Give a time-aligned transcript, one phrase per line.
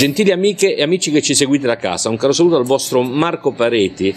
[0.00, 3.52] Gentili amiche e amici che ci seguite da casa, un caro saluto al vostro Marco
[3.52, 4.16] Pareti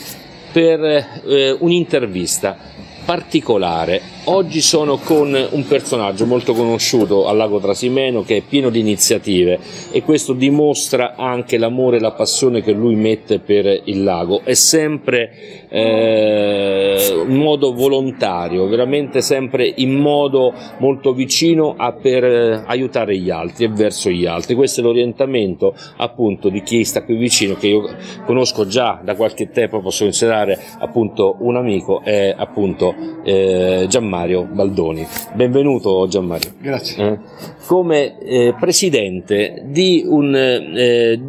[0.53, 2.57] per eh, un'intervista
[3.03, 8.79] particolare Oggi sono con un personaggio molto conosciuto al lago Trasimeno che è pieno di
[8.79, 9.59] iniziative
[9.91, 14.39] e questo dimostra anche l'amore e la passione che lui mette per il lago.
[14.45, 22.63] È sempre eh, in modo volontario, veramente sempre in modo molto vicino a per eh,
[22.65, 24.55] aiutare gli altri e verso gli altri.
[24.55, 27.93] Questo è l'orientamento appunto di chi sta qui vicino che io
[28.25, 32.95] conosco già da qualche tempo, posso considerare appunto un amico, è appunto
[33.25, 35.07] eh, Gianmarco Gianmario Baldoni.
[35.33, 36.51] Benvenuto Gianmario.
[36.61, 37.03] Grazie.
[37.03, 37.19] Eh,
[37.65, 41.19] come eh, presidente di, un, eh,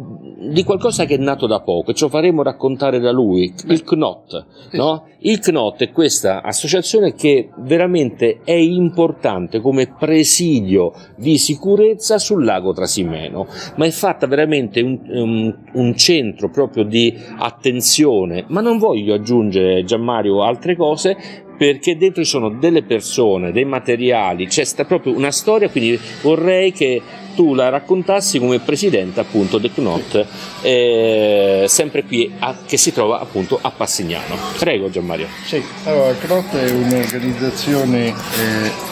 [0.51, 4.45] di, qualcosa che è nato da poco, ce lo faremo raccontare da lui, il CNOT.
[4.73, 5.07] No?
[5.19, 12.73] Il CNOT è questa associazione che veramente è importante come presidio di sicurezza sul lago
[12.73, 13.47] Trasimeno,
[13.77, 19.83] ma è fatta veramente un, un, un centro proprio di attenzione, ma non voglio aggiungere
[19.83, 21.17] Gianmario altre cose
[21.57, 27.01] perché dentro ci sono delle persone, dei materiali, c'è proprio una storia, quindi vorrei che
[27.35, 30.25] tu la raccontassi come presidente appunto del CNOT,
[30.61, 34.35] eh, sempre qui a, che si trova appunto a Passignano.
[34.57, 35.27] Prego Gianmario.
[35.43, 38.13] Sì, allora il CNOT è un'organizzazione eh,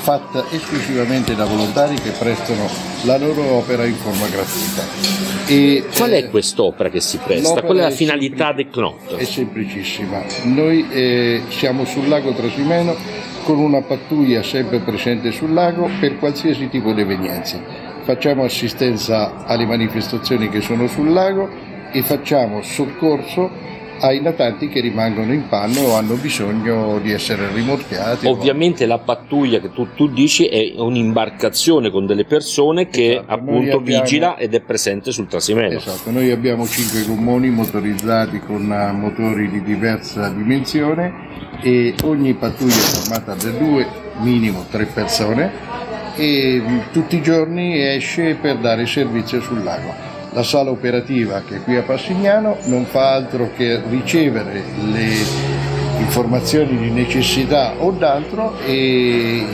[0.01, 2.69] fatta esclusivamente da volontari che prestano
[3.03, 5.21] la loro opera in forma gratuita.
[5.47, 7.61] E, Qual è eh, quest'opera che si presta?
[7.61, 9.15] Qual è la finalità del CNOT?
[9.15, 10.23] È semplicissima.
[10.43, 12.95] Noi eh, siamo sul lago Trasimeno
[13.43, 19.65] con una pattuglia sempre presente sul lago per qualsiasi tipo di evenienza facciamo assistenza alle
[19.65, 21.49] manifestazioni che sono sul lago
[21.91, 28.27] e facciamo soccorso ai natanti che rimangono in panno o hanno bisogno di essere rimorchiati.
[28.27, 28.87] Ovviamente o...
[28.87, 34.03] la pattuglia che tu, tu, dici è un'imbarcazione con delle persone che esatto, appunto abbiamo...
[34.03, 35.77] vigila ed è presente sul trasimeno.
[35.77, 41.31] Esatto, noi abbiamo cinque gommoni motorizzati con eh, motori di diversa dimensione
[41.61, 43.87] e ogni pattuglia è formata da due,
[44.19, 49.93] minimo tre persone e tutti i giorni esce per dare servizio sul lago.
[50.31, 55.61] La sala operativa che è qui a Passignano non fa altro che ricevere le
[55.99, 59.45] informazioni di necessità o d'altro e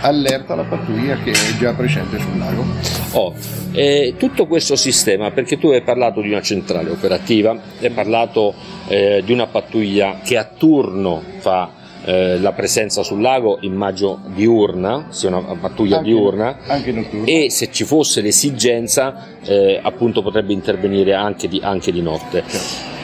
[0.00, 2.64] allerta la pattuglia che è già presente sul lago.
[3.12, 3.34] Oh,
[3.72, 8.54] eh, tutto questo sistema, perché tu hai parlato di una centrale operativa, hai parlato
[8.88, 15.06] eh, di una pattuglia che a turno fa eh, la presenza sul lago immagino diurna,
[15.10, 21.14] sia una pattuglia anche, diurna anche e se ci fosse l'esigenza eh, appunto potrebbe intervenire
[21.14, 22.44] anche di, anche di notte.
[22.46, 22.94] Certo.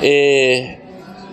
[0.00, 0.76] E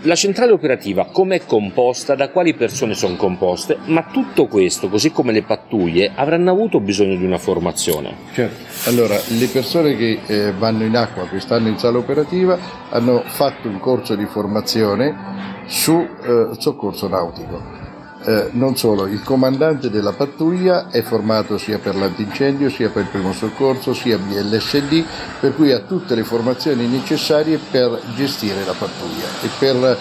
[0.04, 5.12] la centrale operativa come è composta, da quali persone sono composte, ma tutto questo, così
[5.12, 8.16] come le pattuglie, avranno avuto bisogno di una formazione.
[8.32, 12.58] Certo, allora le persone che eh, vanno in acqua, che stanno in sala operativa,
[12.90, 17.78] hanno fatto un corso di formazione su eh, soccorso nautico.
[18.22, 23.10] Eh, non solo, il comandante della pattuglia è formato sia per l'antincendio, sia per il
[23.10, 25.06] primo soccorso, sia BLSD,
[25.40, 29.98] per cui ha tutte le formazioni necessarie per gestire la pattuglia e per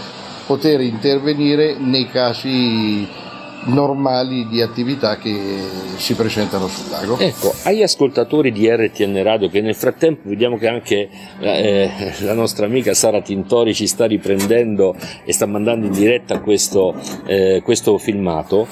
[0.46, 3.06] poter intervenire nei casi
[3.66, 5.58] normali di attività che
[5.96, 7.18] si presentano sul lago.
[7.18, 11.08] Ecco, agli ascoltatori di RTN Radio che nel frattempo vediamo che anche
[11.40, 16.94] eh, la nostra amica Sara Tintori ci sta riprendendo e sta mandando in diretta questo,
[17.26, 18.66] eh, questo filmato,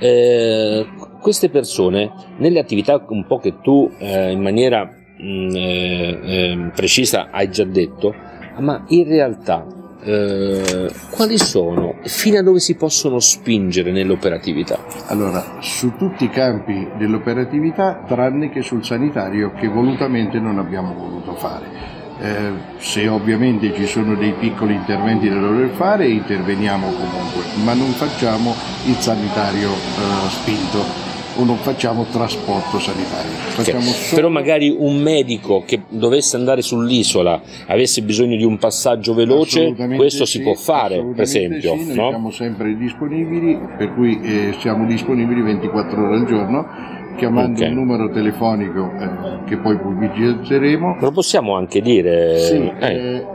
[0.00, 0.86] eh,
[1.20, 6.70] queste persone nelle attività un po' che tu eh, in maniera mh, mm, eh, eh,
[6.74, 8.14] precisa hai già detto,
[8.58, 9.64] ma in realtà
[10.04, 14.78] eh, quali sono e fino a dove si possono spingere nell'operatività?
[15.06, 21.34] Allora, su tutti i campi dell'operatività, tranne che sul sanitario che volutamente non abbiamo voluto
[21.34, 22.00] fare.
[22.20, 27.90] Eh, se ovviamente ci sono dei piccoli interventi da dover fare, interveniamo comunque, ma non
[27.92, 28.54] facciamo
[28.86, 33.30] il sanitario eh, spinto o non facciamo trasporto sanitario.
[33.30, 33.92] Facciamo okay.
[33.92, 34.14] solo...
[34.16, 40.24] Però magari un medico che dovesse andare sull'isola avesse bisogno di un passaggio veloce, questo
[40.24, 41.76] sì, si può fare, per esempio.
[41.76, 42.08] Sì, no?
[42.08, 47.68] siamo sempre disponibili, per cui eh, siamo disponibili 24 ore al giorno chiamando okay.
[47.68, 50.96] un numero telefonico eh, che poi pubblicizzeremo.
[51.00, 52.38] Lo possiamo anche dire?
[52.38, 53.26] Sì, eh.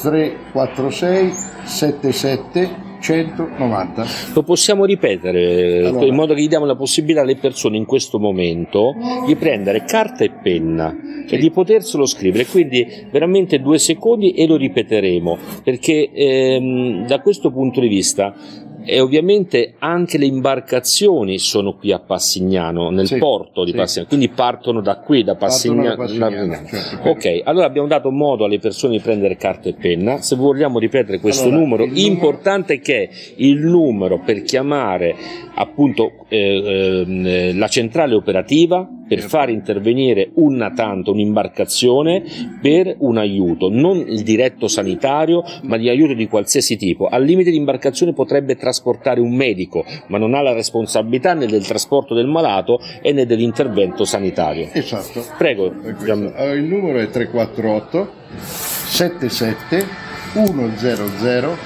[0.00, 1.32] 346
[1.64, 4.06] 77 190.
[4.32, 6.06] Lo possiamo ripetere allora.
[6.06, 8.94] in modo che gli diamo la possibilità alle persone in questo momento
[9.26, 10.96] di prendere carta e penna
[11.26, 11.34] sì.
[11.34, 17.50] e di poterselo scrivere, quindi veramente due secondi e lo ripeteremo, perché ehm, da questo
[17.50, 18.34] punto di vista
[18.84, 23.76] e ovviamente anche le imbarcazioni sono qui a Passignano, nel Sì, porto di sì.
[23.76, 25.96] Passignano, quindi partono da qui, da Passignano.
[25.96, 27.08] Partono da Passignano, certo.
[27.08, 30.20] Ok, allora abbiamo dato modo alle persone di prendere carta e penna.
[30.20, 35.14] Se vogliamo ripetere questo Allora, numero, il numero- importante è che il numero per chiamare
[35.56, 39.36] appunto eh, eh, la centrale operativa per Certo.
[39.36, 42.22] far intervenire un natante, un'imbarcazione
[42.60, 47.06] per un aiuto, non il diretto sanitario, ma di aiuto di qualsiasi tipo.
[47.06, 48.72] Al limite l'imbarcazione potrebbe trasportare
[49.20, 54.04] un medico, ma non ha la responsabilità né del trasporto del malato e né dell'intervento
[54.04, 54.68] sanitario.
[54.72, 55.24] Esatto.
[55.36, 55.72] Prego,
[56.06, 59.86] Allora, il numero è 348 77
[60.32, 61.56] 100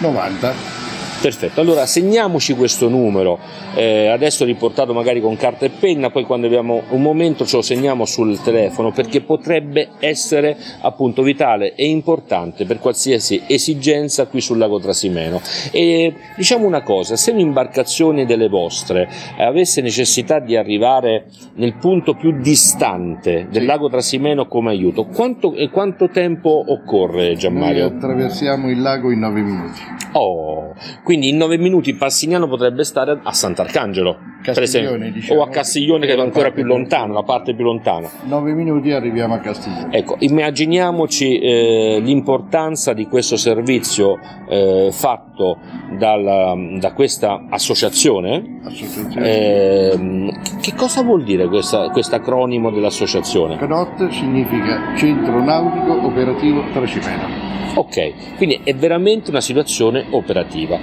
[0.00, 0.77] 90.
[1.20, 3.40] Perfetto, allora segniamoci questo numero,
[3.74, 7.62] eh, adesso riportato magari con carta e penna, poi quando abbiamo un momento ce lo
[7.62, 14.58] segniamo sul telefono perché potrebbe essere appunto vitale e importante per qualsiasi esigenza qui sul
[14.58, 15.40] lago Trasimeno.
[15.72, 21.24] E diciamo una cosa, se un'imbarcazione delle vostre eh, avesse necessità di arrivare
[21.56, 27.86] nel punto più distante del lago Trasimeno come aiuto, quanto, quanto tempo occorre Noi Gianmario?
[27.86, 29.80] attraversiamo il lago in 9 minuti.
[30.12, 30.74] Oh,
[31.08, 36.04] quindi in nove minuti Passignano potrebbe stare a Sant'Arcangelo, per esempio, diciamo, o a Castiglione
[36.04, 38.10] che è ancora più lontano, la parte più lontana.
[38.24, 39.90] 9 minuti arriviamo a Castiglione.
[39.90, 44.18] Ecco, immaginiamoci eh, l'importanza di questo servizio
[44.50, 45.56] eh, fatto
[45.96, 48.58] dalla- da questa associazione.
[48.64, 49.90] Associazione.
[49.90, 53.56] Ehm, che cosa vuol dire questo acronimo dell'associazione?
[53.56, 57.47] CNOT significa Centro Nautico Operativo Tracimeno.
[57.74, 60.78] Ok, quindi è veramente una situazione operativa.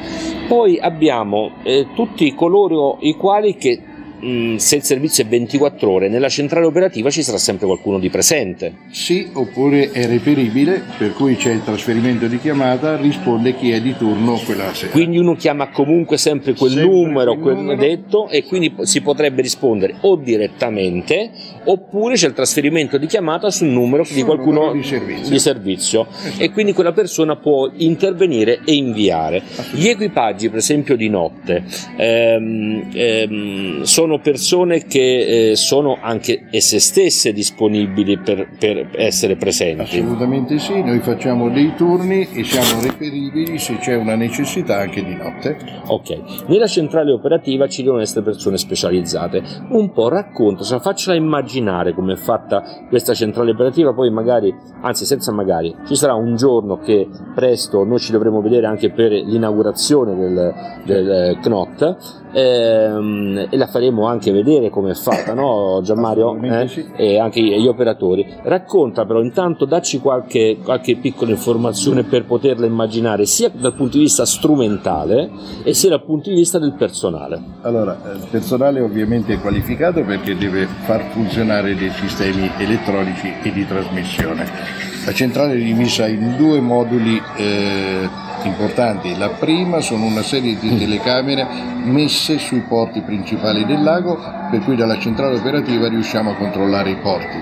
[0.48, 3.82] Poi abbiamo eh, tutti coloro i quali che
[4.20, 8.10] mh, se il servizio è 24 ore nella centrale operativa ci sarà sempre qualcuno di
[8.10, 8.74] presente.
[8.92, 13.96] Sì, oppure è reperibile, per cui c'è il trasferimento di chiamata, risponde chi è di
[13.98, 14.92] turno quella sera.
[14.92, 17.80] Quindi uno chiama comunque sempre quel Sempre numero, quel numero.
[17.80, 21.32] detto e quindi si potrebbe rispondere o direttamente
[21.66, 25.30] oppure c'è il trasferimento di chiamata sul numero di Sul qualcuno numero di servizio.
[25.30, 26.08] di servizio.
[26.10, 26.44] Esatto.
[26.44, 29.42] e quindi quella persona può intervenire e inviare.
[29.72, 31.64] Gli equipaggi, per esempio di notte,
[31.98, 40.00] ehm, ehm, sono persone che eh, sono anche esse stesse disponibili per, per essere presenti.
[40.00, 45.16] Assolutamente sì, noi facciamo dei turni e siamo reperibili se c'è una necessità anche di
[45.16, 45.58] notte.
[45.88, 49.44] Ok, nella centrale operativa ci devono essere persone specializzate.
[49.70, 55.06] Un po' racconta, cioè faccela immaginare come è fatta questa centrale operativa, poi magari, anzi
[55.06, 60.16] senza magari, ci sarà un giorno che presto noi ci dovremo vedere anche per l'inaugurazione
[60.16, 60.54] del,
[60.86, 61.98] del eh, CNOT
[62.34, 66.38] ehm, e la faremo anche vedere come è fatta, no Gianmario?
[66.42, 66.68] Eh?
[66.68, 66.86] sì.
[66.96, 68.26] E anche gli operatori.
[68.44, 74.04] Racconta però intanto, dacci qualche, qualche piccola informazione per poterla immaginare sia dal punto di
[74.04, 75.30] vista strumentale
[75.64, 77.42] e sia dal punto di vista del personale.
[77.62, 83.52] Allora, eh, il personale ovviamente è qualificato perché deve far funzionare dei sistemi elettronici e
[83.52, 84.95] di trasmissione.
[85.06, 88.10] La centrale è divisa in due moduli eh,
[88.42, 89.16] importanti.
[89.16, 91.46] La prima sono una serie di telecamere
[91.84, 94.18] messe sui porti principali del lago,
[94.50, 97.40] per cui dalla centrale operativa riusciamo a controllare i porti.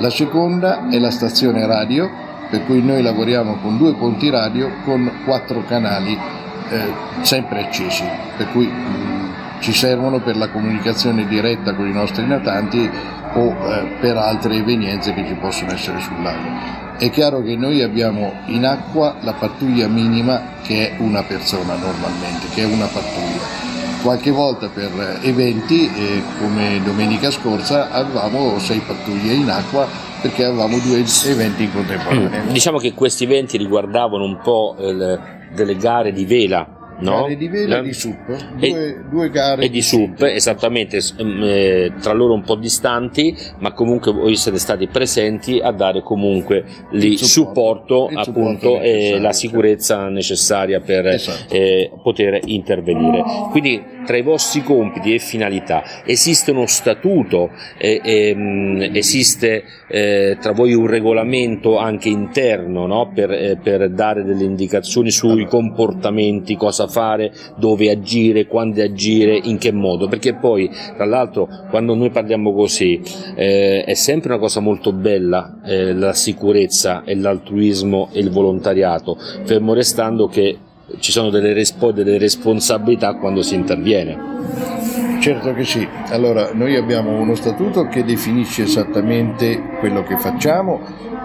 [0.00, 2.10] La seconda è la stazione radio,
[2.50, 8.04] per cui noi lavoriamo con due ponti radio con quattro canali eh, sempre accesi,
[8.36, 12.88] per cui mh, ci servono per la comunicazione diretta con i nostri natanti
[13.32, 16.87] o eh, per altre evenienze che ci possono essere sul lago.
[16.98, 22.48] È chiaro che noi abbiamo in acqua la pattuglia minima che è una persona normalmente,
[22.52, 23.66] che è una pattuglia.
[24.02, 29.86] Qualche volta per eventi, eh, come domenica scorsa, avevamo sei pattuglie in acqua
[30.20, 32.42] perché avevamo due eventi in contemporanea.
[32.50, 35.20] Diciamo che questi eventi riguardavano un po' eh, le-
[35.54, 36.77] delle gare di vela.
[37.00, 37.22] No?
[37.22, 38.28] Gare di vela La- e di SUP,
[38.58, 43.72] E- due, due gare e di SUP, esattamente eh, tra loro un po' distanti, ma
[43.72, 49.32] comunque voi siete stati presenti a dare comunque lì Il supporto, supporto, appunto e la
[49.32, 51.54] sicurezza necessaria per Esatto.
[51.54, 53.22] eh, poter intervenire.
[53.50, 60.52] Quindi tra i vostri compiti e finalità esiste uno statuto, eh, ehm, esiste eh, tra
[60.52, 63.10] voi un regolamento anche interno no?
[63.14, 69.58] per, eh, per dare delle indicazioni sui comportamenti, cosa fare, dove agire, quando agire, in
[69.58, 73.00] che modo, perché poi tra l'altro quando noi parliamo così
[73.34, 79.16] eh, è sempre una cosa molto bella eh, la sicurezza e l'altruismo e il volontariato,
[79.44, 80.58] fermo restando che
[81.00, 84.16] ci sono delle, respo- delle responsabilità quando si interviene.
[85.20, 85.86] Certo che sì.
[86.10, 90.80] Allora, noi abbiamo uno statuto che definisce esattamente quello che facciamo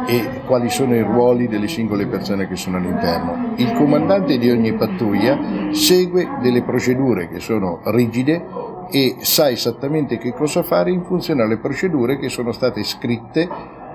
[0.06, 3.54] e quali sono i ruoli delle singole persone che sono all'interno.
[3.58, 8.46] Il comandante di ogni pattuglia segue delle procedure che sono rigide
[8.90, 13.42] e sa esattamente che cosa fare in funzione alle procedure che sono state scritte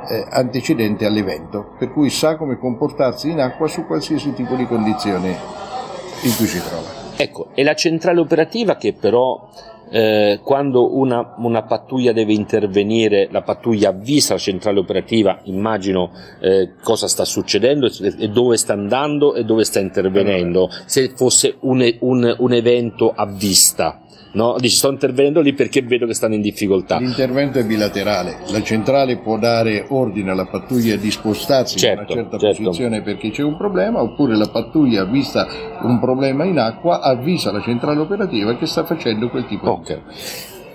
[0.08, 5.28] eh, antecedente all'evento, per cui sa come comportarsi in acqua su qualsiasi tipo di condizione
[6.22, 7.06] in cui si trova.
[7.16, 9.48] Ecco, è la centrale operativa che però
[9.90, 16.72] eh, quando una, una, pattuglia deve intervenire, la pattuglia avvisa la centrale operativa, immagino eh,
[16.82, 22.34] cosa sta succedendo e dove sta andando e dove sta intervenendo, se fosse un, un,
[22.38, 24.56] un evento a vista no?
[24.58, 26.98] Dici sto intervenendo lì perché vedo che stanno in difficoltà.
[26.98, 32.22] L'intervento è bilaterale, la centrale può dare ordine alla pattuglia di spostarsi certo, in una
[32.22, 32.62] certo, certa certo.
[32.62, 35.46] posizione perché c'è un problema, oppure la pattuglia, vista
[35.82, 39.96] un problema in acqua, avvisa la centrale operativa che sta facendo quel tipo okay.
[39.96, 40.02] di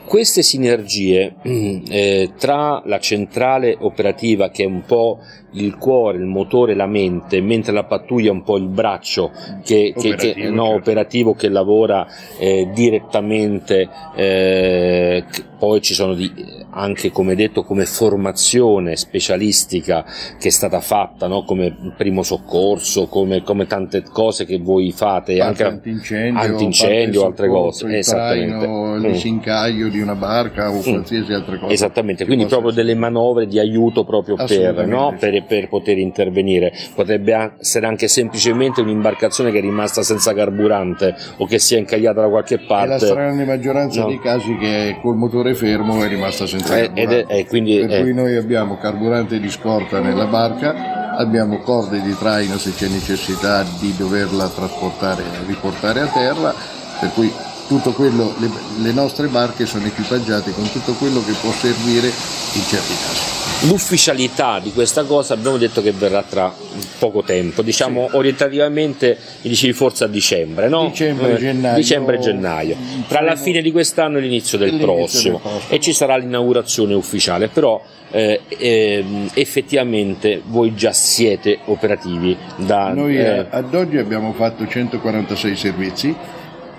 [0.06, 5.20] queste sinergie eh, tra la centrale operativa che è un po'
[5.54, 9.32] il cuore, il motore, la mente, mentre la pattuglia è un po' il braccio
[9.64, 10.80] che, operativo, che, che, no, certo.
[10.80, 12.08] operativo che lavora
[12.38, 15.24] eh, direttamente, eh,
[15.58, 16.32] poi ci sono di,
[16.72, 20.04] anche come detto come formazione specialistica
[20.40, 21.44] che è stata fatta no?
[21.44, 27.98] come primo soccorso, come, come, tante cose che voi fate, anche antincendio, antincendio altre cose,
[27.98, 28.58] esattamente.
[28.58, 29.06] Traino, mm.
[29.06, 30.82] l'incaglio di una barca o mm.
[30.82, 31.72] qualsiasi altra cosa.
[31.72, 32.86] Esattamente, quindi proprio essere.
[32.86, 35.16] delle manovre di aiuto proprio per, no?
[35.20, 36.74] per, per, poter intervenire.
[36.94, 42.22] Potrebbe essere anche semplicemente un'imbarcazione che è rimasta senza carburante o che si è incagliata
[42.22, 42.86] da qualche parte.
[42.86, 44.08] È la stragrande maggioranza no.
[44.08, 47.26] dei casi che col motore fermo è rimasta senza eh, carburante.
[47.26, 52.16] È, è, quindi, per cui noi abbiamo carburante di scorta nella barca, abbiamo corde di
[52.18, 56.54] traino se c'è necessità di doverla trasportare e riportare a terra,
[57.00, 57.32] per cui
[57.68, 58.50] tutto quello, le,
[58.82, 63.43] le, nostre barche sono equipaggiate con tutto quello che può servire in certi casi.
[63.68, 66.54] L'ufficialità di questa cosa abbiamo detto che verrà tra
[67.00, 68.16] poco tempo, diciamo sì.
[68.16, 70.88] orientativamente dicevi forse a dicembre, no?
[70.88, 71.76] Dicembre, eh, gennaio.
[71.76, 72.76] Dicembre, gennaio.
[73.08, 75.40] Tra la fine di quest'anno e l'inizio del, prossimo.
[75.42, 75.62] del.
[75.70, 82.94] E ci sarà l'inaugurazione ufficiale, però eh, eh, effettivamente voi già siete operativi da...
[82.94, 86.16] Noi eh, ad oggi abbiamo fatto 146 servizi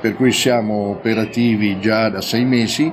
[0.05, 2.93] per cui siamo operativi già da sei mesi,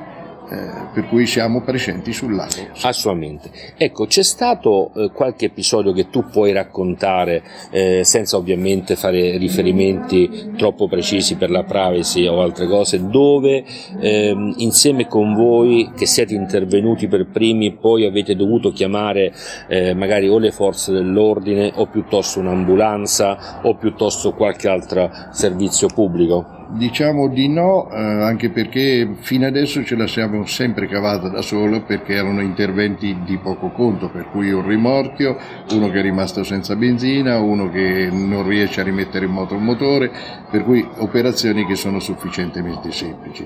[0.51, 2.67] eh, per cui siamo presenti sul lago.
[2.81, 3.49] Assolutamente.
[3.77, 10.51] Ecco, c'è stato eh, qualche episodio che tu puoi raccontare, eh, senza ovviamente fare riferimenti
[10.57, 13.63] troppo precisi per la privacy o altre cose, dove
[14.01, 19.33] ehm, insieme con voi che siete intervenuti per primi poi avete dovuto chiamare
[19.69, 26.59] eh, magari o le forze dell'ordine o piuttosto un'ambulanza o piuttosto qualche altro servizio pubblico?
[26.73, 31.83] Diciamo di no, eh, anche perché fino adesso ce la siamo sempre cavata da solo
[31.83, 35.37] perché erano interventi di poco conto, per cui un rimorchio,
[35.71, 39.65] uno che è rimasto senza benzina, uno che non riesce a rimettere in moto un
[39.65, 40.11] motore,
[40.49, 43.45] per cui operazioni che sono sufficientemente semplici.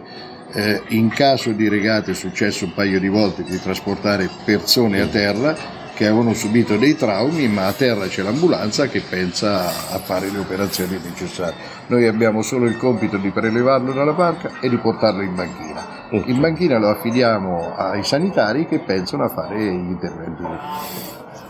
[0.53, 5.07] Eh, in caso di regate è successo un paio di volte di trasportare persone a
[5.07, 10.29] terra che avevano subito dei traumi, ma a terra c'è l'ambulanza che pensa a fare
[10.29, 11.55] le operazioni necessarie.
[11.87, 15.93] Noi abbiamo solo il compito di prelevarlo dalla barca e di portarlo in banchina.
[16.11, 20.43] In banchina lo affidiamo ai sanitari che pensano a fare gli interventi.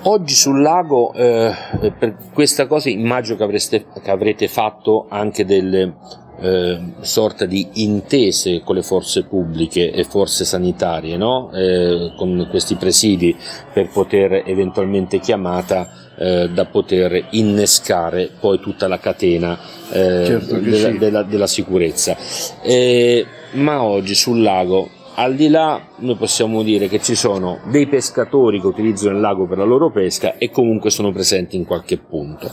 [0.03, 1.51] Oggi sul lago, eh,
[1.97, 5.95] per questa cosa immagino che, avreste, che avrete fatto anche delle
[6.39, 11.51] eh, sorta di intese con le forze pubbliche e forze sanitarie, no?
[11.53, 13.35] eh, con questi presidi
[13.73, 19.57] per poter eventualmente chiamata eh, da poter innescare poi tutta la catena
[19.91, 20.97] eh, certo della, sì.
[20.97, 22.17] della, della, sicurezza.
[22.61, 27.87] Eh, ma oggi sul lago al di là noi possiamo dire che ci sono dei
[27.87, 31.97] pescatori che utilizzano il lago per la loro pesca e comunque sono presenti in qualche
[31.97, 32.51] punto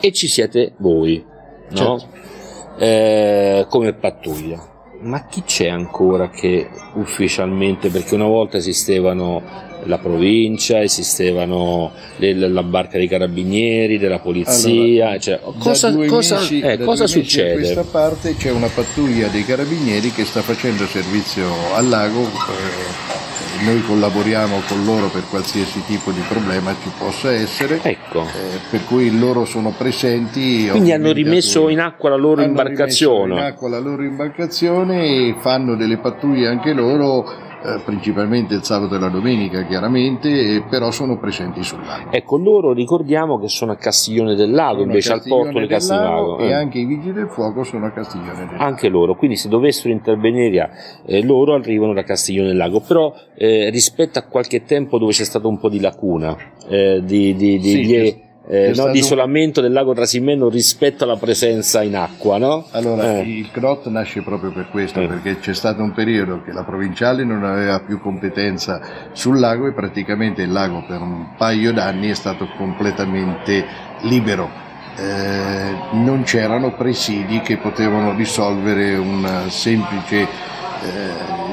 [0.00, 1.24] e ci siete voi
[1.70, 1.98] no?
[1.98, 2.30] Certo
[2.78, 4.70] eh, come pattuglia.
[5.00, 9.42] Ma chi c'è ancora che ufficialmente, perché una volta esistevano
[9.84, 16.60] la provincia, esistevano le, la barca dei carabinieri, della polizia, allora, cioè, cosa, cosa, mesi,
[16.60, 17.52] eh, cosa succede?
[17.52, 22.20] In questa parte c'è una pattuglia dei carabinieri che sta facendo servizio al lago.
[22.20, 23.31] Eh,
[23.64, 28.22] noi collaboriamo con loro per qualsiasi tipo di problema ci possa essere, ecco.
[28.22, 30.68] eh, per cui loro sono presenti.
[30.68, 33.34] Quindi hanno rimesso in acqua la loro imbarcazione.
[33.34, 38.96] in acqua la loro imbarcazione e fanno delle pattuglie anche loro eh, principalmente il sabato
[38.96, 42.10] e la domenica chiaramente, però sono presenti sul lago.
[42.10, 46.44] Ecco, loro ricordiamo che sono a Castiglione del Lago, sono invece al porto di Castiglione
[46.44, 46.52] E eh.
[46.52, 48.62] anche i vigili del fuoco sono a Castiglione del Lago.
[48.62, 50.70] Anche loro, quindi se dovessero intervenire
[51.06, 55.24] eh, loro arrivano da Castiglione del Lago, però eh, rispetto a qualche tempo dove c'è
[55.24, 56.36] stata un po' di lacuna,
[56.68, 61.82] di, di, di, sì, di eh, no, di isolamento del lago Trasimeno rispetto alla presenza
[61.82, 62.66] in acqua, no?
[62.72, 63.20] Allora, eh.
[63.22, 65.06] il CROT nasce proprio per questo, eh.
[65.06, 69.72] perché c'è stato un periodo che la provinciale non aveva più competenza sul lago e
[69.72, 73.64] praticamente il lago per un paio d'anni è stato completamente
[74.02, 74.50] libero.
[74.98, 80.28] Eh, non c'erano presidi che potevano risolvere una semplice, eh,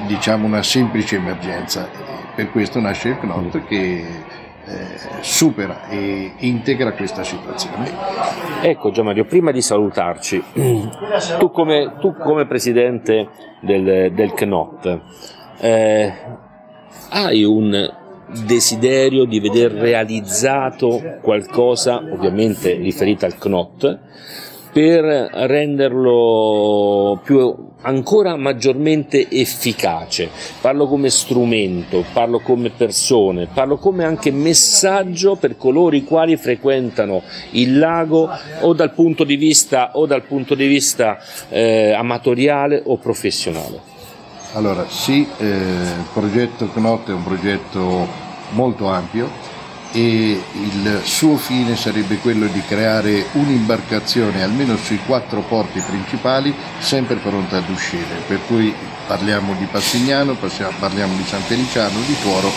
[0.05, 1.87] diciamo una semplice emergenza.
[2.35, 3.65] Per questo nasce il CNOT mm.
[3.67, 4.05] che
[5.21, 7.91] supera e integra questa situazione.
[8.61, 10.43] Ecco Gianmario, prima di salutarci,
[11.37, 13.29] tu come, tu come presidente
[13.61, 15.01] del, del CNOT
[15.59, 16.13] eh,
[17.09, 17.97] hai un
[18.45, 23.99] desiderio di veder realizzato qualcosa, ovviamente riferito al CNOT,
[24.71, 30.29] per renderlo più, ancora maggiormente efficace.
[30.61, 37.23] Parlo come strumento, parlo come persone, parlo come anche messaggio per coloro i quali frequentano
[37.51, 38.29] il lago
[38.61, 43.87] o dal punto di vista, dal punto di vista eh, amatoriale o professionale.
[44.53, 48.07] Allora, sì, eh, il progetto CNOT è un progetto
[48.51, 49.48] molto ampio
[49.91, 57.15] e il suo fine sarebbe quello di creare un'imbarcazione almeno sui quattro porti principali sempre
[57.15, 58.73] pronta ad uscire, per cui
[59.07, 60.35] parliamo di Passignano,
[60.79, 62.51] parliamo di San Feliciano, di Tuoro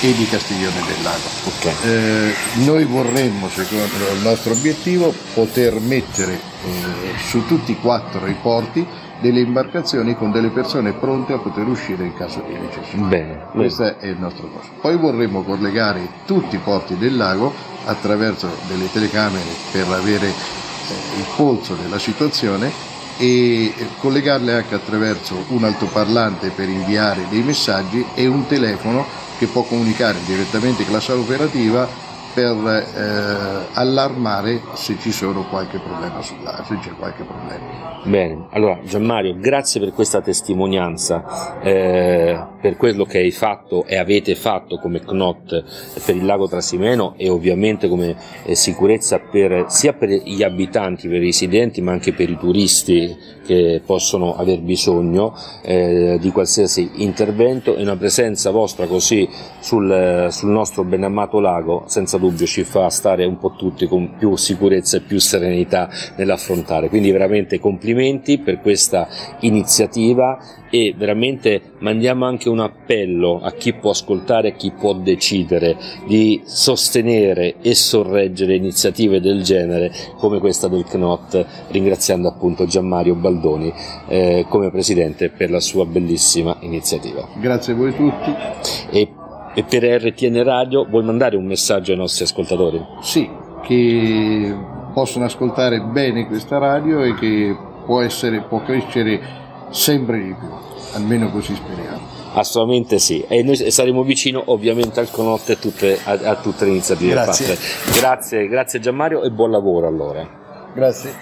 [0.00, 1.28] e di Castiglione del Lago.
[1.44, 1.74] Okay.
[1.82, 8.36] Eh, noi vorremmo, secondo il nostro obiettivo, poter mettere eh, su tutti e quattro i
[8.40, 8.86] porti
[9.20, 13.02] delle imbarcazioni con delle persone pronte a poter uscire in caso di necessità.
[13.02, 13.98] Bene, Questo bene.
[13.98, 14.72] è il nostro costo.
[14.80, 17.52] Poi vorremmo collegare tutti i porti del lago
[17.84, 25.64] attraverso delle telecamere per avere eh, il polso della situazione e collegarle anche attraverso un
[25.64, 29.06] altoparlante per inviare dei messaggi e un telefono
[29.38, 31.88] che può comunicare direttamente con la sala operativa
[32.36, 38.02] per eh, allarmare se ci sono qualche problema sulla, se c'è qualche problema.
[38.04, 44.34] Bene, allora Gianmario, grazie per questa testimonianza, eh, per quello che hai fatto e avete
[44.34, 50.08] fatto come CNOT per il lago Trasimeno e ovviamente come eh, sicurezza per, sia per
[50.08, 56.18] gli abitanti, per i residenti, ma anche per i turisti che possono aver bisogno eh,
[56.20, 59.28] di qualsiasi intervento e una presenza vostra così
[59.60, 64.34] sul, sul nostro benamato lago senza dubbio ci fa stare un po' tutti con più
[64.34, 66.88] sicurezza e più serenità nell'affrontare.
[66.88, 69.06] Quindi veramente complimenti per questa
[69.40, 75.76] iniziativa e veramente mandiamo anche un appello a chi può ascoltare e chi può decidere
[76.06, 83.72] di sostenere e sorreggere iniziative del genere come questa del CNOT, ringraziando appunto Gianmario Baldoni
[84.08, 87.28] eh, come presidente per la sua bellissima iniziativa.
[87.38, 88.34] Grazie a voi tutti.
[88.90, 89.12] E,
[89.54, 92.84] e per RTN Radio vuoi mandare un messaggio ai nostri ascoltatori?
[93.00, 93.28] Sì,
[93.62, 94.54] che
[94.92, 99.20] possono ascoltare bene questa radio e che può, essere, può crescere
[99.70, 100.48] sempre di più,
[100.94, 102.15] almeno così speriamo.
[102.38, 106.72] Assolutamente sì, e noi saremo vicino ovviamente al Conotto e tutte, a, a, tutte le
[106.72, 107.54] iniziative grazie.
[107.54, 107.98] fatte.
[107.98, 110.70] Grazie, grazie Gianmario e buon lavoro allora.
[110.74, 111.14] Grazie.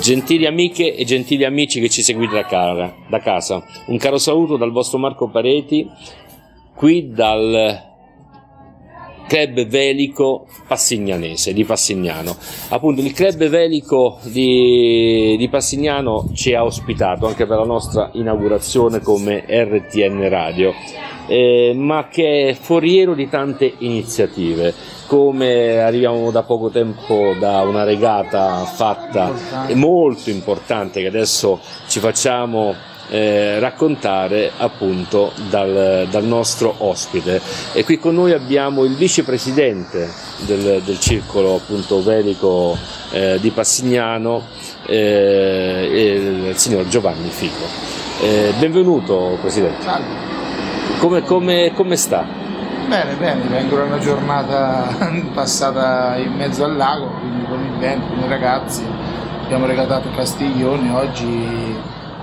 [0.00, 4.56] Gentili amiche e gentili amici che ci seguite da, cara, da casa, un caro saluto
[4.56, 5.90] dal vostro Marco Pareti,
[6.76, 7.82] qui dal
[9.28, 12.36] club velico passignanese di Passignano.
[12.70, 19.00] Appunto il club velico di, di, Passignano ci ha ospitato anche per la nostra inaugurazione
[19.00, 20.72] come RTN Radio,
[21.28, 24.74] eh, ma che è foriero di tante iniziative.
[25.06, 29.32] Come arriviamo da poco tempo da una regata fatta
[29.74, 32.74] molto importante che adesso ci facciamo
[33.08, 37.40] eh, raccontare appunto dal, dal, nostro ospite.
[37.72, 40.10] E qui con noi abbiamo il vicepresidente
[40.46, 42.76] del, del circolo appunto velico
[43.10, 44.44] eh, di Passignano,
[44.86, 47.64] eh, il signor Giovanni Fico.
[48.20, 49.82] Eh, benvenuto Presidente.
[49.82, 50.26] Salve.
[50.98, 52.26] Come, come, come sta?
[52.88, 54.88] Bene, bene, vengo da una giornata
[55.32, 58.82] passata in mezzo al lago, quindi con il vento, con i ragazzi.
[59.44, 61.76] Abbiamo regatato Castiglione oggi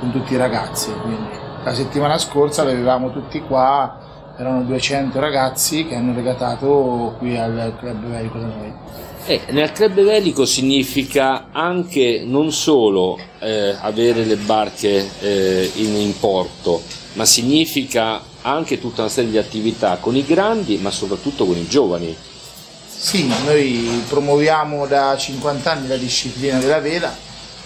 [0.05, 0.91] con tutti i ragazzi.
[0.91, 1.43] Quindi.
[1.63, 8.05] La settimana scorsa l'avevamo tutti qua, erano 200 ragazzi che hanno regatato qui al Club
[8.05, 8.73] Velico da noi.
[9.27, 16.19] Eh, nel club velico significa anche non solo eh, avere le barche eh, in, in
[16.19, 21.57] porto, ma significa anche tutta una serie di attività con i grandi, ma soprattutto con
[21.57, 22.15] i giovani.
[22.87, 27.11] Sì, noi promuoviamo da 50 anni la disciplina della vela,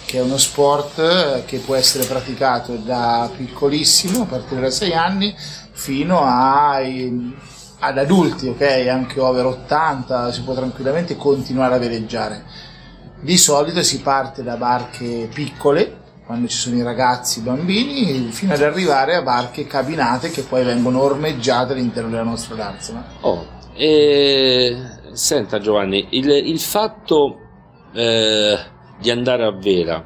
[0.10, 5.36] che è uno sport che può essere praticato da piccolissimo, a partire da 6 anni,
[5.38, 7.32] fino ai,
[7.78, 8.88] ad adulti, ok?
[8.89, 12.43] Anche over 80 si può tranquillamente continuare a veleggiare.
[13.22, 18.54] Di solito si parte da barche piccole, quando ci sono i ragazzi, i bambini, fino
[18.54, 23.06] ad arrivare a barche cabinate che poi vengono ormeggiate all'interno della nostra darsena.
[23.22, 23.45] Oh,
[23.76, 24.76] e...
[25.12, 27.38] senta Giovanni, il, il fatto
[27.93, 30.03] eh, di andare a vela,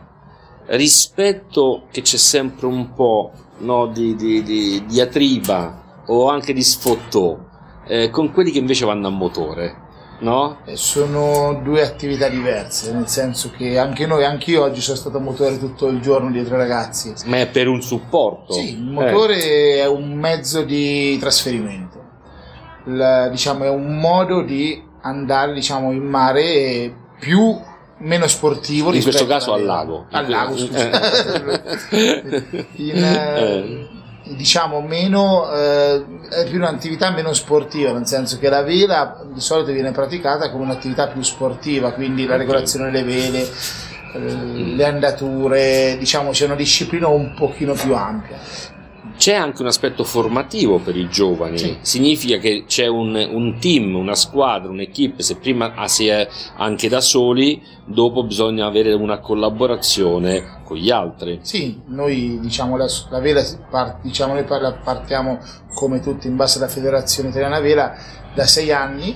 [0.68, 6.64] rispetto che c'è sempre un po' no, di, di, di, di atriba o anche di
[6.64, 7.38] sfottò,
[7.88, 9.76] eh, con quelli che invece vanno a motore,
[10.20, 10.60] no?
[10.74, 15.22] Sono due attività diverse, nel senso che anche noi, anche io oggi sono stato a
[15.22, 17.14] motore tutto il giorno dietro i ragazzi.
[17.26, 18.54] Ma è per un supporto?
[18.54, 19.82] Sì, il motore eh.
[19.82, 22.02] è un mezzo di trasferimento,
[22.86, 27.60] il, diciamo è un modo di andare diciamo, in mare più
[28.04, 30.06] meno sportivo in questo caso al lago.
[30.12, 30.90] al lago scusa.
[32.76, 33.88] in, eh,
[34.36, 39.72] diciamo meno eh, è più un'attività meno sportiva nel senso che la vela di solito
[39.72, 43.42] viene praticata come un'attività più sportiva quindi la regolazione delle vele
[44.14, 48.38] eh, le andature diciamo c'è una disciplina un pochino più ampia
[49.18, 51.78] c'è anche un aspetto formativo per i giovani, sì.
[51.82, 57.00] significa che c'è un, un, team, una squadra, un'equipe, se prima si è anche da
[57.00, 61.40] soli, dopo bisogna avere una collaborazione con gli altri.
[61.44, 63.44] Sì, noi diciamo la, la vela,
[64.02, 65.40] diciamo, noi partiamo
[65.74, 67.96] come tutti in base alla Federazione Italiana Vela
[68.34, 69.16] da sei anni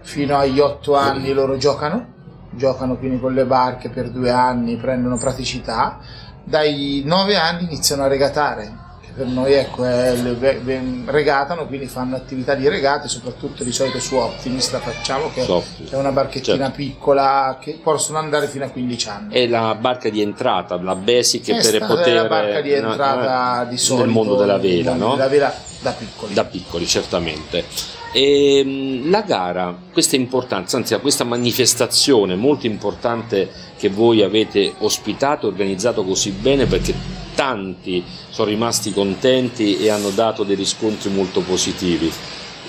[0.00, 2.12] fino agli otto anni loro giocano,
[2.50, 5.98] giocano quindi con le barche per due anni, prendono praticità,
[6.44, 8.82] dai nove anni iniziano a regatare
[9.14, 14.80] per noi ecco, regatano, quindi fanno attività di regate, soprattutto di solito su Optimist la
[14.80, 15.90] facciamo, che Soft.
[15.90, 16.76] è una barchettina certo.
[16.76, 19.34] piccola che possono andare fino a 15 anni.
[19.34, 22.14] È la barca di entrata, la basic è per poter...
[22.14, 25.10] la barca di entrata no, di solito nel mondo della vela, no?
[25.10, 26.34] Della vela da piccoli.
[26.34, 27.64] Da piccoli, certamente.
[28.12, 35.46] E, ehm, la gara, questa importanza, anzi questa manifestazione molto importante che voi avete ospitato
[35.46, 36.94] organizzato così bene perché
[37.34, 42.12] tanti sono rimasti contenti e hanno dato dei riscontri molto positivi.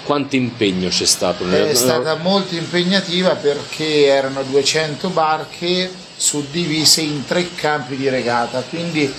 [0.04, 1.50] Quanto impegno c'è stato?
[1.50, 9.12] È stata molto impegnativa perché erano 200 barche suddivise in tre campi di regata, quindi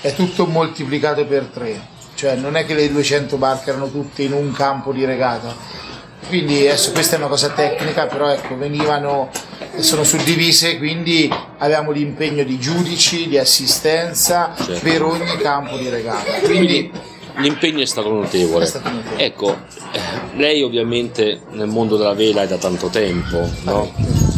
[0.00, 1.92] è tutto moltiplicato per tre.
[2.14, 5.56] Cioè non è che le 200 barche erano tutte in un campo di regata,
[6.28, 9.30] quindi adesso questa è una cosa tecnica, però ecco, venivano,
[9.78, 14.80] sono suddivise, quindi avevamo l'impegno di giudici, di assistenza certo.
[14.82, 16.32] per ogni campo di regata.
[16.40, 16.90] Quindi,
[17.36, 18.64] l'impegno è stato notevole.
[18.64, 19.22] È stato notevole.
[19.22, 19.56] Ecco,
[19.92, 23.92] eh, lei ovviamente nel mondo della vela è da tanto tempo, no?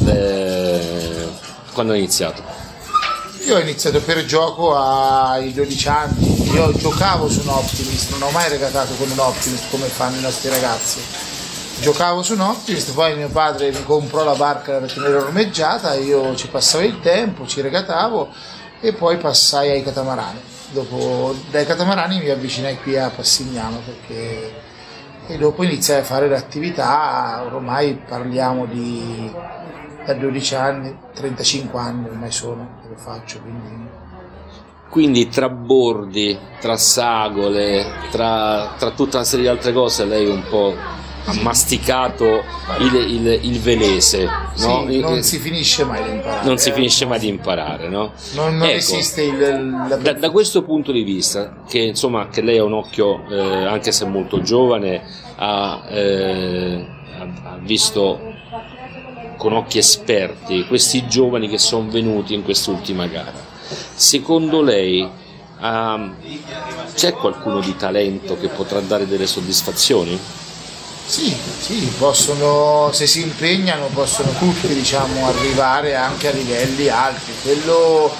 [0.07, 1.27] eh,
[1.73, 2.43] quando ha iniziato?
[3.47, 8.31] Io ho iniziato per gioco ai 12 anni, io giocavo su un Optimist, non ho
[8.31, 11.35] mai regatato con un Optimist come fanno i nostri ragazzi
[11.81, 15.95] giocavo su un Optimist, poi mio padre mi comprò la barca perché mi era ormeggiata,
[15.95, 18.29] io ci passavo il tempo, ci regatavo
[18.81, 20.41] e poi passai ai catamarani.
[20.71, 24.65] Dopo dai catamarani mi avvicinai qui a Passignano perché
[25.29, 29.33] e dopo iniziai a fare l'attività, ormai parliamo di
[30.05, 34.05] da 12 anni, 35 anni ormai sono che lo faccio, quindi
[34.89, 40.43] quindi tra bordi, tra sagole, tra, tra, tutta una serie di altre cose lei un
[40.49, 40.75] po'
[41.27, 42.45] ha masticato
[42.79, 44.25] il, il, il velese.
[44.59, 44.87] No?
[44.89, 46.47] Sì, non si finisce mai di imparare.
[46.47, 48.13] Non si finisce mai di imparare, no?
[48.35, 49.99] Non, non ecco, esiste il...
[50.01, 53.91] Da, da, questo punto di vista, che insomma che lei ha un occhio, eh, anche
[53.93, 55.03] se molto giovane,
[55.37, 56.87] ha, eh,
[57.19, 58.35] ha visto
[59.37, 63.45] con occhi esperti questi giovani che sono venuti in quest'ultima gara.
[63.95, 65.07] Secondo lei
[65.61, 66.15] um,
[66.95, 70.19] c'è qualcuno di talento che potrà dare delle soddisfazioni?
[71.09, 77.31] Sì, sì, possono, se si impegnano possono tutti diciamo, arrivare anche a livelli alti.
[77.43, 78.13] Quello,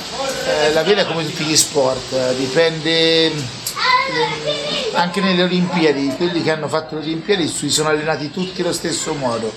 [0.47, 3.33] eh, la vela è come tutti gli sport, eh, dipende eh,
[4.93, 9.15] anche nelle Olimpiadi, quelli che hanno fatto le Olimpiadi si sono allenati tutti allo stesso
[9.15, 9.53] modo,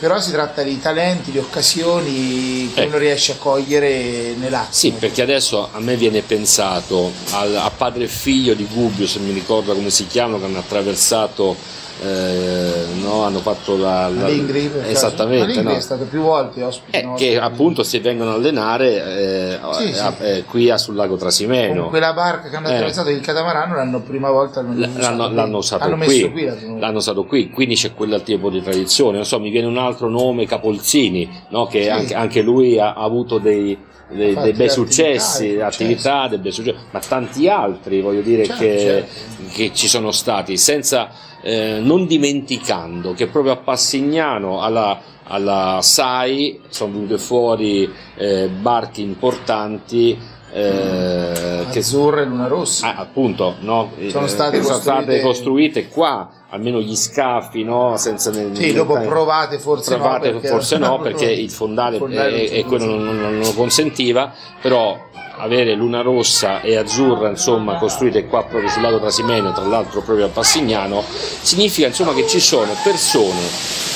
[0.00, 2.86] però si tratta di talenti, di occasioni che Eh.
[2.86, 4.72] uno riesce a cogliere nell'attimo.
[4.72, 9.20] Sì, perché adesso a me viene pensato al- a padre e figlio di Gubbio, se
[9.20, 11.56] mi ricordo come si chiamano, che hanno attraversato,
[12.00, 14.08] eh, no, hanno fatto la...
[14.08, 14.80] la- caso.
[14.88, 15.70] esattamente, no?
[15.70, 19.98] è stato più volte ospite Eh, che appunto si vengono a allenare eh, Sì, sì.
[20.00, 21.82] a- eh, qui a- sul lago Trasimeno.
[21.82, 22.72] con quella barca che hanno Eh.
[22.72, 26.98] attraversato il catamarano l'hanno prima volta l'hanno, L'hanno, l'hanno usato hanno qui, messo qui l'hanno
[26.98, 29.16] usato qui, quindi c'è quel tipo di tradizione.
[29.16, 31.66] Non so, mi viene un altro nome, Capolzini, no?
[31.66, 31.88] che Sì.
[31.88, 33.76] anche, anche lui ha, ha avuto dei,
[34.14, 38.62] dei- dei bei successi, attività, attività, dei bei successi, ma tanti altri, voglio dire, Certo,
[38.62, 39.52] che, certo.
[39.54, 41.10] che ci sono stati, senza,
[41.42, 49.00] eh, non dimenticando che proprio a Passignano alla, alla SAI sono venute fuori eh, barche
[49.00, 50.30] importanti.
[50.54, 52.94] eh, che Azzurra e Luna Rossa.
[52.94, 53.90] Ah, appunto, no?
[54.08, 57.96] Sono Eh, state sono costruite- state costruite qua, almeno gli scafi, no?
[57.96, 60.32] Senza ne- sì, dopo ne- provate forse provate no.
[60.34, 64.32] perché- forse no, perché il fondale, il fondale si e quello non- non lo consentiva,
[64.60, 64.96] però
[65.42, 70.26] avere Luna Rossa e Azzurra insomma costruite qua proprio sul lago Trasimeno tra l'altro proprio
[70.26, 73.40] a Passignano significa insomma che ci sono persone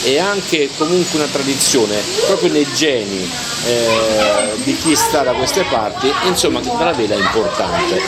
[0.04, 3.28] e anche comunque una tradizione proprio nei geni
[3.66, 8.00] eh, di chi sta da queste parti insomma che la vela è importante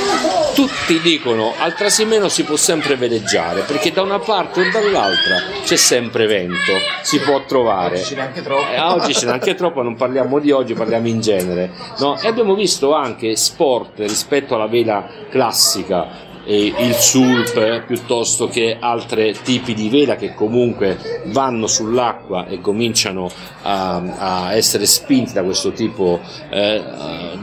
[0.55, 5.77] tutti dicono al Trasimeno si può sempre veleggiare perché da una parte o dall'altra c'è
[5.77, 6.73] sempre vento
[7.03, 8.69] si può trovare Oggi ce n'è anche troppo.
[8.69, 11.71] eh, oggi ce n'è anche troppo, non parliamo di oggi, parliamo in genere.
[11.99, 12.19] no?
[12.21, 19.37] E abbiamo visto anche sport rispetto alla vela classica, il sulp eh, piuttosto che altri
[19.43, 23.31] tipi di vela che comunque vanno sull'acqua e cominciano
[23.63, 26.83] a, a essere spinti da questo tipo eh,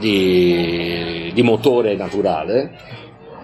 [0.00, 2.72] di, di motore naturale,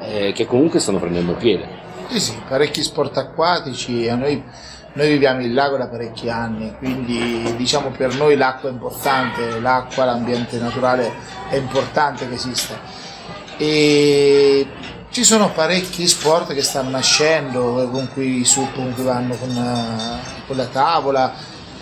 [0.01, 1.82] eh, che comunque stanno prendendo piede.
[2.13, 4.45] Sì, sì, parecchi sport acquatici noi,
[4.93, 10.05] noi viviamo il lago da parecchi anni, quindi diciamo per noi l'acqua è importante, l'acqua,
[10.05, 11.11] l'ambiente naturale
[11.49, 12.79] è importante che esista.
[13.57, 14.67] E
[15.09, 20.21] ci sono parecchi sport che stanno nascendo, con cui i SUP con cui vanno con,
[20.47, 21.33] con la tavola.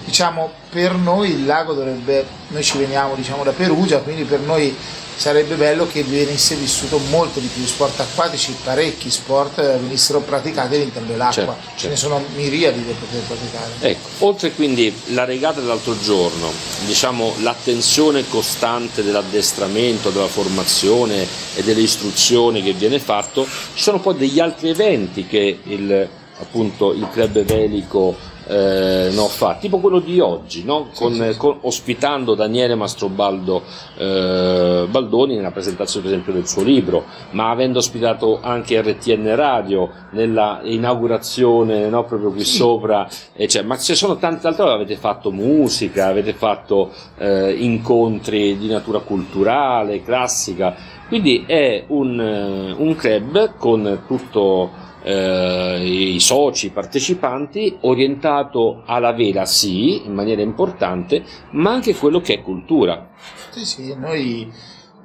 [0.04, 4.74] Diciamo, per noi il lago dovrebbe, noi ci veniamo diciamo, da Perugia, quindi per noi
[5.20, 10.76] sarebbe bello che venisse vissuto molto di più sport acquatici, parecchi sport eh, venissero praticati
[10.76, 11.32] all'interno dell'acqua.
[11.32, 11.88] Certo, Ce certo.
[11.88, 13.70] ne sono miriadi da poter praticare.
[13.80, 16.50] Ecco, oltre quindi la regata dell'altro giorno,
[16.86, 24.16] diciamo l'attenzione costante dell'addestramento, della formazione e delle istruzioni che viene fatto, ci sono poi
[24.16, 26.08] degli altri eventi che il,
[26.38, 28.16] appunto, il club velico
[28.50, 30.88] eh, no, fa, tipo quello di oggi, no?
[30.96, 31.38] con, sì, sì.
[31.38, 33.62] con- ospitando Daniele Mastrobaldo
[33.96, 39.90] eh, Baldoni nella presentazione per esempio del suo libro, ma avendo ospitato anche RTN Radio
[40.10, 42.56] nella inaugurazione no, proprio qui Sì.
[42.56, 47.52] sopra, e cioè, ma ci sono tante altre cose, avete fatto musica, avete fatto eh,
[47.52, 50.74] incontri di natura culturale, classica,
[51.06, 59.12] quindi è un, eh, un club con tutto eh, i soci, i partecipanti, orientato alla
[59.12, 63.08] vela sì, in maniera importante, ma anche quello che è cultura.
[63.50, 64.52] Sì, sì, noi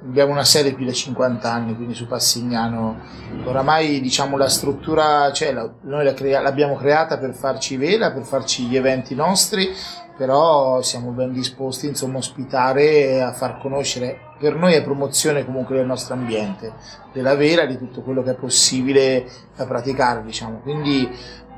[0.02, 3.00] abbiamo una sede più da 50 anni, quindi su Passignano
[3.44, 8.22] oramai diciamo la struttura, cioè la- noi la crea- l'abbiamo creata per farci vela, per
[8.22, 9.68] farci gli eventi nostri,
[10.16, 15.44] però siamo ben disposti insomma a ospitare e a far conoscere, per noi è promozione
[15.44, 16.72] comunque del nostro ambiente,
[17.12, 20.60] della vela, di tutto quello che è possibile da praticare, diciamo.
[20.60, 21.08] Quindi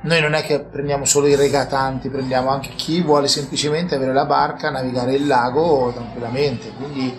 [0.03, 4.27] noi non è che prendiamo solo i regatanti, prendiamo anche chi vuole semplicemente avere la
[4.27, 6.71] barca, navigare il lago tranquillamente.
[6.77, 7.17] Quindi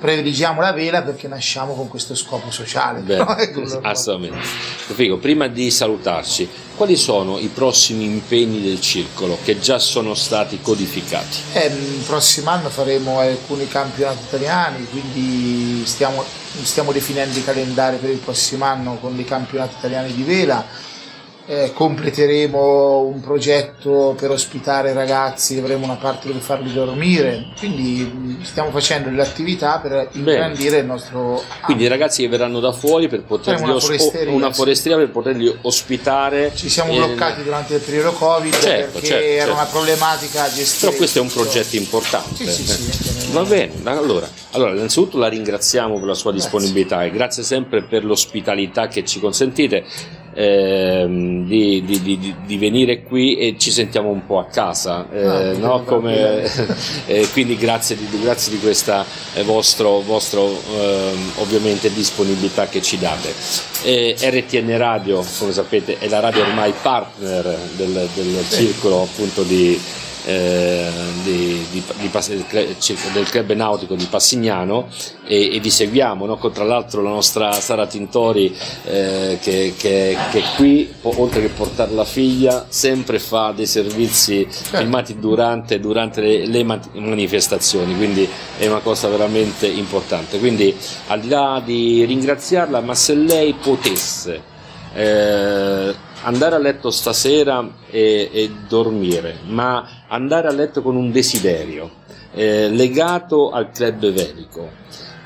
[0.00, 3.00] prediligiamo la vela perché nasciamo con questo scopo sociale.
[3.00, 3.22] Bene,
[3.54, 3.80] no?
[3.82, 4.46] Assolutamente.
[4.46, 10.60] Figo, prima di salutarci, quali sono i prossimi impegni del circolo che già sono stati
[10.62, 11.36] codificati?
[11.52, 16.24] Eh, il prossimo anno faremo alcuni campionati italiani, quindi stiamo,
[16.62, 20.88] stiamo definendo i calendari per il prossimo anno con dei campionati italiani di vela.
[21.50, 28.38] Eh, completeremo un progetto per ospitare i ragazzi, avremo una parte dove farli dormire, quindi
[28.44, 33.08] stiamo facendo delle attività per ingrandire il nostro Quindi i ragazzi che verranno da fuori
[33.08, 36.52] per poterli una foresteria, una foresteria per poterli ospitare.
[36.54, 39.52] Ci siamo bloccati durante il periodo Covid Certo, perché certo, era certo.
[39.54, 40.86] una problematica gestire.
[40.86, 42.46] Però questo è un progetto importante.
[42.46, 43.32] Sì, sì, sì.
[43.32, 46.48] Va bene, allora, allora, innanzitutto la ringraziamo per la sua Grazie.
[46.48, 49.84] disponibilità e grazie sempre per l'ospitalità che ci consentite
[50.34, 55.24] ehm, di, di- di- di venire qui e ci sentiamo un po' a casa, eh,
[55.26, 55.82] Ah, no?
[55.84, 56.42] Come-
[57.06, 62.98] eh, quindi grazie di, grazie di questa eh, vostro, vostro ehm, ovviamente disponibilità che ci
[62.98, 63.32] date.
[63.82, 69.78] Eh, RTN Radio, come sapete, è la radio ormai partner del, del circolo appunto di,
[70.24, 70.88] eh,
[71.22, 72.10] di, di, di,
[73.12, 74.88] del club nautico di Passignano
[75.26, 76.38] e, e vi seguiamo, no?
[76.50, 78.54] tra l'altro la nostra Sara Tintori
[78.84, 84.78] eh, che, che, che, qui oltre che portare la figlia sempre fa dei servizi certo.
[84.78, 88.28] filmati durante, durante le, le, manifestazioni, quindi
[88.58, 90.38] è una cosa veramente importante.
[90.38, 90.74] Quindi
[91.08, 94.42] al di là di ringraziarla, ma se lei potesse
[94.94, 101.98] eh, andare a letto stasera e, e, dormire, ma andare a letto con un desiderio
[102.32, 104.70] eh, legato al club velico.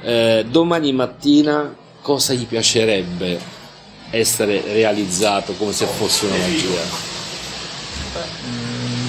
[0.03, 3.41] Eh, domani mattina cosa gli piacerebbe
[4.11, 7.13] essere realizzato come se fosse una magia?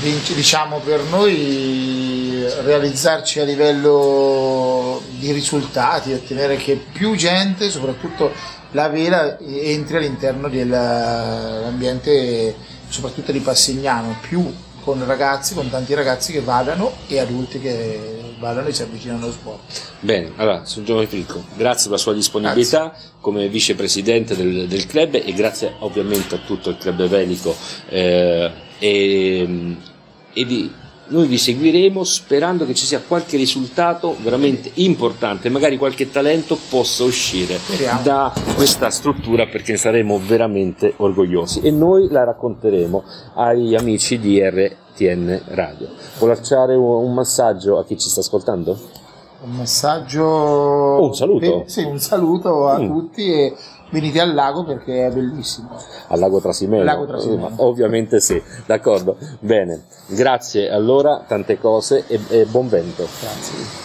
[0.06, 8.32] Diciamo per noi realizzarci a livello di risultati, ottenere che più gente, soprattutto
[8.74, 12.54] la vela entri all'interno dell'ambiente
[12.88, 18.68] soprattutto di Passignano, più con ragazzi, con tanti ragazzi che vadano e adulti che vadano
[18.68, 19.62] e si avvicinano allo sport.
[20.02, 23.10] Bene, allora, sono Giovanni Filco, grazie per la sua disponibilità grazie.
[23.20, 27.56] come vicepresidente del, del, club e grazie ovviamente a tutto il club velico
[27.90, 29.94] eh, e,
[30.36, 30.72] e di
[31.08, 37.04] noi vi seguiremo sperando che ci sia qualche risultato veramente importante, magari qualche talento possa
[37.04, 38.02] uscire Speriamo.
[38.02, 43.04] da questa struttura perché ne saremo veramente orgogliosi e noi la racconteremo
[43.36, 45.90] agli amici di RTN Radio.
[46.18, 49.04] Può lasciare un massaggio a chi ci sta ascoltando?
[49.44, 50.24] Un messaggio...
[50.24, 51.66] Oh, un saluto.
[51.68, 52.88] sì, un saluto a mm.
[52.88, 53.56] tutti e
[53.90, 55.70] venite al lago perché è bellissimo.
[56.08, 56.84] Al lago Trasimeno?
[56.84, 57.52] Lago Trasimeno.
[57.58, 59.18] Ovviamente sì, d'accordo.
[59.40, 63.08] Bene, grazie allora, tante cose e, e buon vento.
[63.20, 63.85] Grazie.